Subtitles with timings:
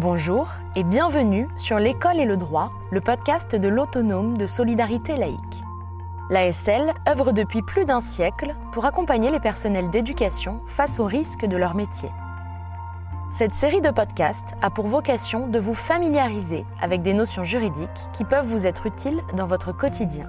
[0.00, 5.64] Bonjour et bienvenue sur L'école et le droit, le podcast de l'autonome de solidarité laïque.
[6.30, 11.56] L'ASL œuvre depuis plus d'un siècle pour accompagner les personnels d'éducation face aux risques de
[11.56, 12.10] leur métier.
[13.28, 18.22] Cette série de podcasts a pour vocation de vous familiariser avec des notions juridiques qui
[18.22, 20.26] peuvent vous être utiles dans votre quotidien.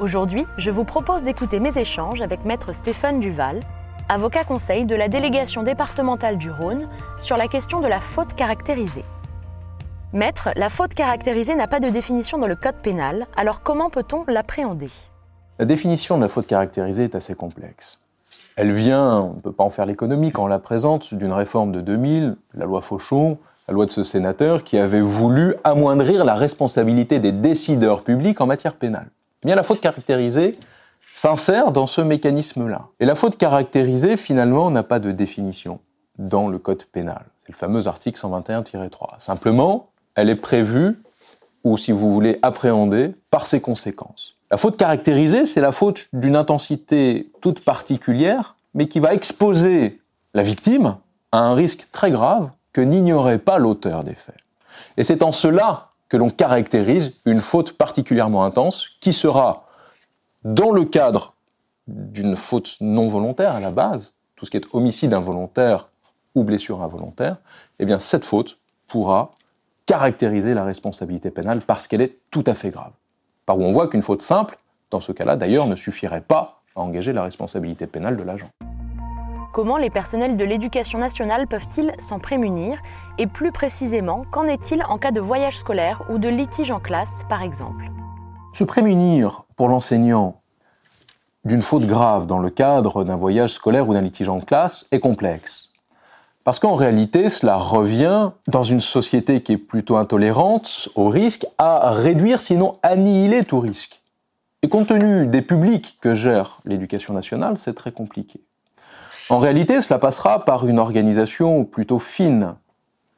[0.00, 3.60] Aujourd'hui, je vous propose d'écouter mes échanges avec Maître Stéphane Duval,
[4.08, 6.88] avocat conseil de la délégation départementale du Rhône,
[7.20, 9.04] sur la question de la faute caractérisée.
[10.14, 14.24] Maître, la faute caractérisée n'a pas de définition dans le code pénal, alors comment peut-on
[14.28, 14.90] l'appréhender?
[15.58, 18.04] La définition de la faute caractérisée est assez complexe.
[18.56, 21.72] Elle vient, on ne peut pas en faire l'économie quand on la présente, d'une réforme
[21.72, 23.38] de 2000, la loi Fauchon,
[23.68, 28.46] la loi de ce sénateur, qui avait voulu amoindrir la responsabilité des décideurs publics en
[28.46, 29.08] matière pénale.
[29.42, 30.58] Eh bien, la faute caractérisée
[31.14, 32.88] s'insère dans ce mécanisme-là.
[33.00, 35.80] Et la faute caractérisée, finalement, n'a pas de définition
[36.18, 37.24] dans le code pénal.
[37.46, 38.90] C'est le fameux article 121-3.
[39.18, 40.98] Simplement, elle est prévue,
[41.64, 44.36] ou si vous voulez, appréhendée par ses conséquences.
[44.50, 50.00] La faute caractérisée, c'est la faute d'une intensité toute particulière, mais qui va exposer
[50.34, 50.96] la victime
[51.30, 54.36] à un risque très grave que n'ignorait pas l'auteur des faits.
[54.96, 59.66] Et c'est en cela que l'on caractérise une faute particulièrement intense qui sera,
[60.44, 61.34] dans le cadre
[61.86, 65.88] d'une faute non volontaire à la base, tout ce qui est homicide involontaire
[66.34, 67.36] ou blessure involontaire,
[67.78, 69.32] eh bien cette faute pourra
[69.86, 72.92] caractériser la responsabilité pénale parce qu'elle est tout à fait grave.
[73.46, 74.58] Par où on voit qu'une faute simple,
[74.90, 78.48] dans ce cas-là d'ailleurs, ne suffirait pas à engager la responsabilité pénale de l'agent.
[79.52, 82.80] Comment les personnels de l'éducation nationale peuvent-ils s'en prémunir?
[83.18, 87.24] Et plus précisément, qu'en est-il en cas de voyage scolaire ou de litige en classe,
[87.28, 87.90] par exemple?
[88.54, 90.40] Se prémunir pour l'enseignant
[91.44, 95.00] d'une faute grave dans le cadre d'un voyage scolaire ou d'un litige en classe est
[95.00, 95.71] complexe.
[96.44, 101.90] Parce qu'en réalité, cela revient, dans une société qui est plutôt intolérante au risque, à
[101.90, 104.02] réduire, sinon annihiler tout risque.
[104.62, 108.40] Et compte tenu des publics que gère l'éducation nationale, c'est très compliqué.
[109.28, 112.54] En réalité, cela passera par une organisation plutôt fine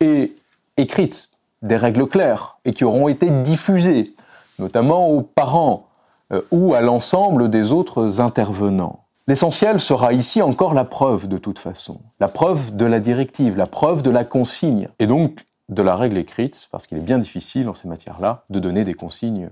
[0.00, 0.36] et
[0.76, 1.30] écrite,
[1.62, 4.14] des règles claires, et qui auront été diffusées,
[4.60, 5.88] notamment aux parents
[6.32, 9.04] euh, ou à l'ensemble des autres intervenants.
[9.28, 13.66] L'essentiel sera ici encore la preuve de toute façon, la preuve de la directive, la
[13.66, 17.68] preuve de la consigne, et donc de la règle écrite, parce qu'il est bien difficile
[17.68, 19.50] en ces matières-là de donner des consignes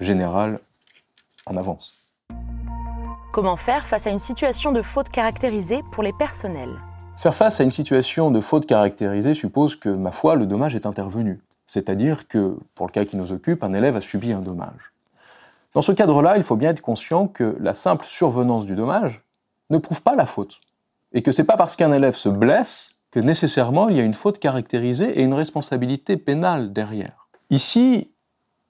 [0.00, 0.58] générales
[1.46, 1.94] en avance.
[3.32, 6.80] Comment faire face à une situation de faute caractérisée pour les personnels?
[7.16, 10.84] Faire face à une situation de faute caractérisée suppose que, ma foi, le dommage est
[10.84, 11.40] intervenu.
[11.68, 14.91] C'est-à-dire que, pour le cas qui nous occupe, un élève a subi un dommage.
[15.74, 19.22] Dans ce cadre-là, il faut bien être conscient que la simple survenance du dommage
[19.70, 20.60] ne prouve pas la faute.
[21.12, 24.04] Et que ce n'est pas parce qu'un élève se blesse que nécessairement il y a
[24.04, 27.28] une faute caractérisée et une responsabilité pénale derrière.
[27.50, 28.10] Ici,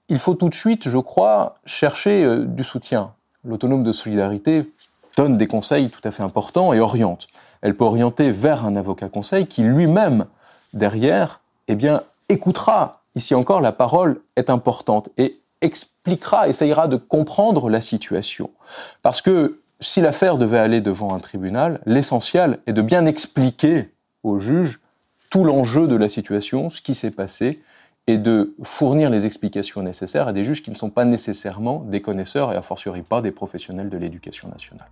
[0.09, 3.13] il faut tout de suite, je crois, chercher euh, du soutien.
[3.45, 4.69] L'autonome de solidarité
[5.17, 7.27] donne des conseils tout à fait importants et oriente.
[7.61, 10.25] Elle peut orienter vers un avocat conseil qui lui-même,
[10.73, 13.01] derrière, eh bien, écoutera.
[13.15, 18.51] Ici encore, la parole est importante et expliquera, essayera de comprendre la situation.
[19.01, 23.89] Parce que si l'affaire devait aller devant un tribunal, l'essentiel est de bien expliquer
[24.23, 24.79] au juge
[25.29, 27.61] tout l'enjeu de la situation, ce qui s'est passé,
[28.07, 32.01] et de fournir les explications nécessaires à des juges qui ne sont pas nécessairement des
[32.01, 34.89] connaisseurs et a fortiori pas des professionnels de l'éducation nationale.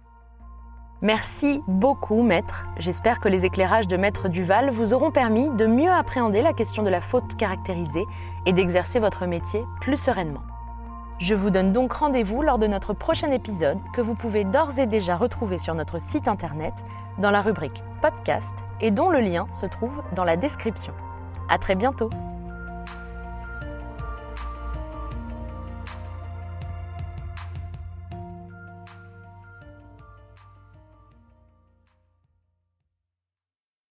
[1.02, 2.68] Merci beaucoup, maître.
[2.78, 6.84] J'espère que les éclairages de maître Duval vous auront permis de mieux appréhender la question
[6.84, 8.06] de la faute caractérisée
[8.46, 10.42] et d'exercer votre métier plus sereinement.
[11.22, 14.88] Je vous donne donc rendez-vous lors de notre prochain épisode que vous pouvez d'ores et
[14.88, 16.74] déjà retrouver sur notre site internet
[17.20, 20.94] dans la rubrique podcast et dont le lien se trouve dans la description.
[21.48, 22.10] À très bientôt!